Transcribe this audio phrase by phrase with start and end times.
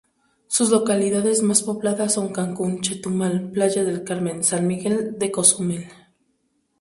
[0.47, 5.85] Sus localidades más pobladas son Cancún, Chetumal, Playa del Carmen, San Miguel de Cozumel.